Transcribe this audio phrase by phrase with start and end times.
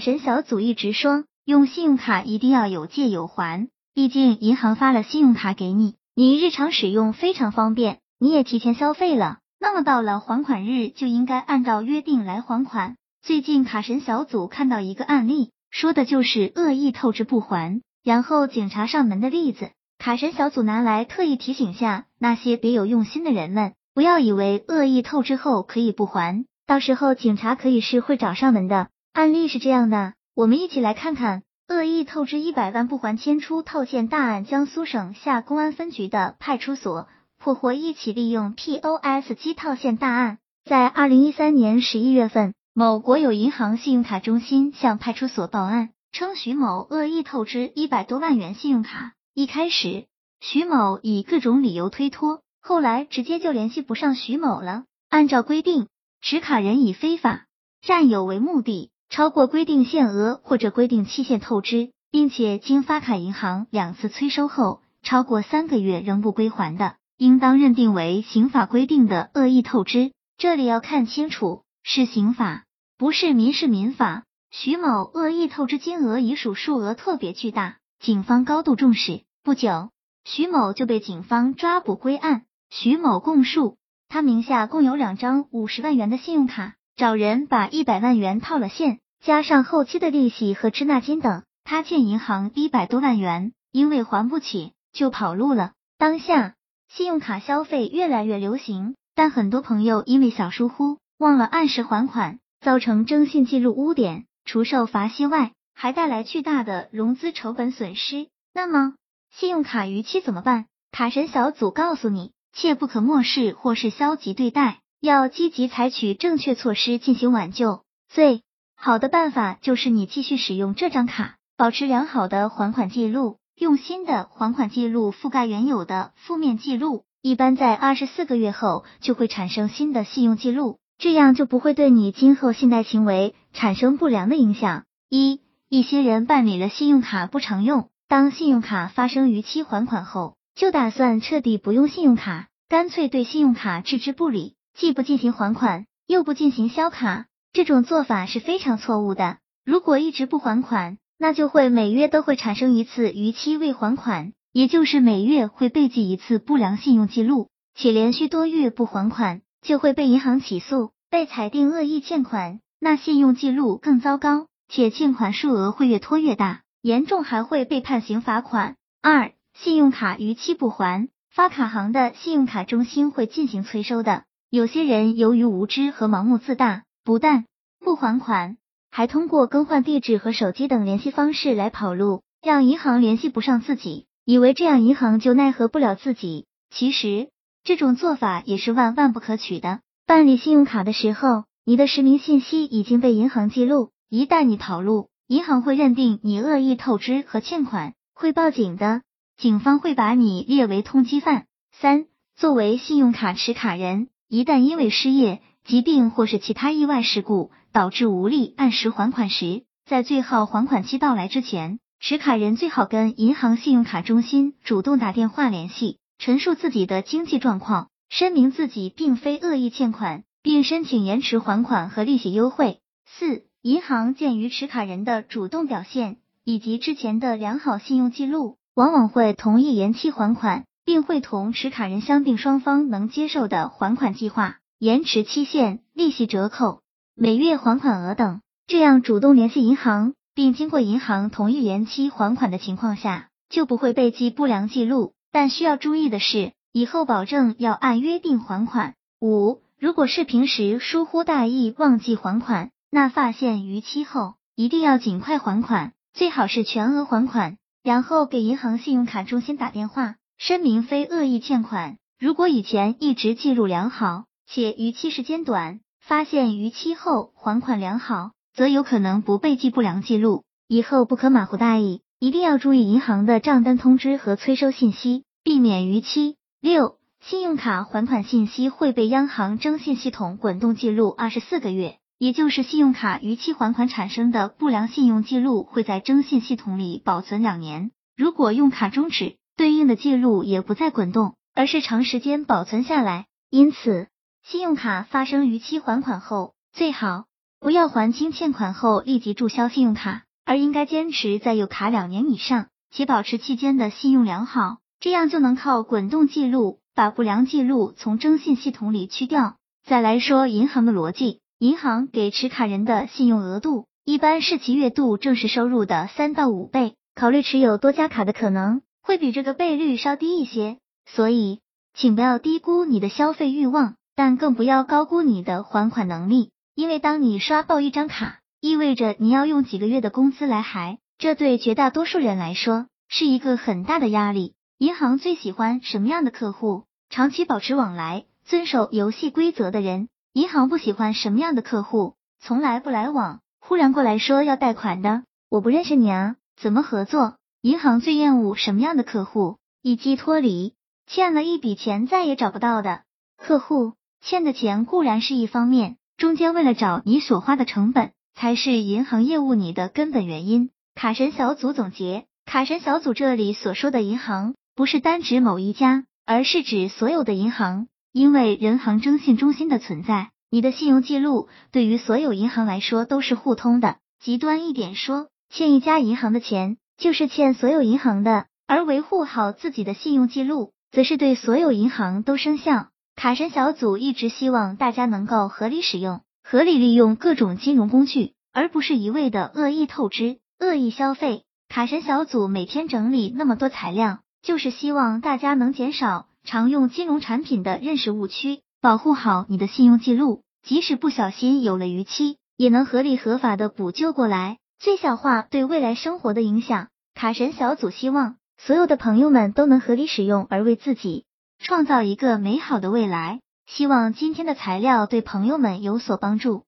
[0.00, 12.96] 神小组一直说，用信用卡一定要有借有还，毕竟银行发了信用卡给你，你日常使用非常方便，你也提前消费了，那么到了还款日就应该按照约定来还款。
[13.22, 19.70] 最近卡神小组看到一个案例，说的就是恶意透支不还，然后警察上门的例子。
[19.98, 28.88] 卡神小组拿来特意提醒下那些别有用心的人们，不要以为恶意透支后可以不还，到时候警察可以是会找上门的。
[29.18, 34.44] 案例是这样的，我们一起来看看恶意透支一百万不还迁出套现大案。
[34.44, 40.38] 江苏省下公安分局的派出所破获一起利用 POS 机套现大案。
[40.64, 49.14] 在二零一三年十一月份，某国有银行信用卡中心向派出所报案，称徐某恶意透支一百多万元信用卡。
[49.34, 50.06] 一开始，
[50.40, 54.84] 徐某以各种理由推脱，后来直接就联系不上徐某了。
[55.08, 55.88] 按照规定，
[56.20, 57.46] 持卡人以非法
[57.84, 70.12] 占有为目的，超过规定限额或者规定期限透支，并且经发卡银行两次催收后，超过三个月仍不归还的，应当认定为刑法规定的恶意透支。
[70.36, 72.64] 这里要看清楚，是刑法，
[72.96, 74.24] 不是民事民法。
[74.50, 79.22] 徐某恶意透支金额已属数额特别巨大，警方高度重视。
[79.42, 79.90] 不久，
[80.24, 82.44] 徐某就被警方抓捕归案。
[82.70, 95.72] 徐某供述，他名下共有两张五十万元的信用卡，找人把一百万元套了现，加上后期的利息和滞纳金等，他欠银行一百多万元，因为还不起，就跑路了。
[95.98, 96.54] 当下，
[96.88, 108.28] 信用卡消费越来越流行，但很多朋友因为小疏忽，忘了按时还款，造成征信记录污点，除受罚息外，还带来巨大的融资成本损失。
[108.54, 108.94] 那么，
[109.30, 110.66] 信用卡逾期怎么办？
[110.90, 117.82] 卡神小组告诉你，切不可漠视或是消极对待，要积极采取正确措施进行挽救。
[118.08, 118.42] 最
[118.80, 127.02] 好的办法就是你继续使用这张卡，保持良好的还款记录，用新的还款记录覆盖原有的负面记录。
[127.20, 134.84] 一般在二十四个月后就会产生新的信用记录，这样就不会对你今后信贷行为产生不良的影响。
[135.10, 137.88] 一一些人办理了信用卡不常用。
[138.06, 147.26] 当信用卡发生逾期还款后，就打算彻底不用信用卡，干脆对信用卡置之不理，既不进行还款，又不进行销卡，
[147.58, 149.38] 这种做法是非常错误的。
[149.64, 166.60] 如果一直不还款，那就会每月都会产生一次逾期未还款，也就是每月会被记一次不良信用记录，且连续多月不还款，就会被银行起诉，被裁定恶意欠款，那信用记录更糟糕，且欠款数额会越拖越大。
[166.80, 168.76] 严重还会被判刑罚款。
[169.02, 174.22] 二、信用卡逾期不还，发卡行的信用卡中心会进行催收的。
[174.48, 177.46] 有些人由于无知和盲目自大，不但
[177.80, 178.58] 不还款，
[178.90, 186.44] 还通过更换地址和手机等联系方式来跑路，让银行联系不上自己，以为这样银行就奈何不了自己。
[186.68, 187.30] 其实
[187.64, 189.80] 这种做法也是万万不可取的。
[190.06, 199.00] 办理信用卡的时候，你的实名信息已经被银行记录，一旦你跑路，银行会认定你恶意透支和欠款，会报警的。
[199.38, 201.46] 警方会把你列为通缉犯。
[201.72, 202.04] 三、
[202.36, 222.80] 作为信用卡持卡人，一旦因为失业、疾病或是其他意外事故导致无力按时还款时，在最后还款期到来之前，持卡人最好跟银行信用卡中心主动打电话联系，陈述自己的经济状况，声明自己并非恶意欠款，并申请延迟还款和利息优惠。
[223.04, 223.44] 四。
[223.60, 236.82] 银行鉴于持卡人的主动表现以及之前的良好信用记录，往往会同意延期还款，并会同持卡人商定双方能接受的还款计划、延迟期限、利息折扣、
[237.16, 238.40] 每月还款额等。
[238.68, 245.14] 这样主动联系银行，并经过银行同意延期还款的情况下，就不会被记不良记录。
[245.32, 248.94] 但需要注意的是，以后保证要按约定还款。
[249.20, 252.70] 五，如果是平时疏忽大意忘记还款。
[252.88, 261.96] 那发现逾期后，一定要尽快还款，最好是全额还款，然后给银行信用卡中心打电话，声明非恶意欠款。
[262.20, 270.44] 如果以前一直记录良好，且逾期时间短，发现逾期后还款良好，则有可能不被记不良记录。
[270.66, 276.36] 以后不可马虎大意，一定要注意银行的账单通知和催收信息，避免逾期。
[276.62, 281.98] 六、信用卡还款信息会被央行征信系统滚动记录二十四个月。
[282.18, 287.92] 也就是信用卡逾期还款产生的不良信用记录会在征信系统里保存两年。
[288.16, 293.26] 如果用卡终止，对应的记录也不再滚动，而是长时间保存下来。
[293.50, 294.08] 因此，
[294.50, 297.26] 信用卡发生逾期还款后，最好
[297.60, 309.56] 不要还清欠款后立即注销信用卡，而应该坚持在有卡两年以上，且保持期间的信用良好，这样就能靠滚动记录把不良记录从征信系统里去掉。
[309.86, 321.60] 再来说银行的逻辑，银行给持卡人的信用额度一般是其月度正式收入的三到五倍，考虑持有多家卡的可能会比这个倍率稍低一些，所以
[321.92, 326.50] 请不要低估你的消费欲望，但更不要高估你的还款能力。
[326.74, 334.54] 因为当你刷爆一张卡，意味着你要用几个月的工资来还，这对绝大多数人来说是一个很大的压力。
[334.78, 336.82] 银行最喜欢什么样的客户？
[337.08, 340.08] 长期保持往来、遵守游戏规则的人。
[340.32, 342.16] 银行不喜欢什么样的客户？
[342.40, 345.22] 从来不来往、忽然过来说要贷款的。
[345.48, 347.36] 我不认识你啊，怎么合作？
[347.60, 349.58] 银行最厌恶什么样的客户？
[349.80, 350.74] 以及脱离
[351.06, 353.02] 欠了一笔钱再也找不到的
[353.36, 353.92] 客户。
[354.20, 355.96] 欠的钱固然是一方面。
[356.16, 360.70] 中间为了找你所花的成本，才是银行业务你的根本原因。
[360.94, 367.86] 卡神小组总结：卡神小组这里所说的银行，不是单指某一家，而是指所有的银行。
[368.12, 373.98] 因为人行征信中心的存在，你的信用记录对于所有银行来说都是互通的。
[374.18, 378.46] 极端一点说，欠一家银行的钱，就是欠所有银行的。
[378.66, 382.88] 而维护好自己的信用记录，则是对所有银行都生效。
[383.18, 391.42] 卡神小组一直希望大家能够合理使用、合理利用各种金融工具，而不是一味的恶意透支、恶意消费。
[391.68, 406.86] 卡神小组每天整理那么多材料，就是希望大家能减少常用金融产品的认识误区，保护好你的信用记录，即使不小心有了逾期，也能合理合法的补救过来，最小化对未来生活的影响。
[407.16, 411.24] 卡神小组希望所有的朋友们都能合理使用，而为自己。
[411.58, 413.40] 创造一个美好的未来。
[413.66, 416.67] 希望今天的材料对朋友们有所帮助。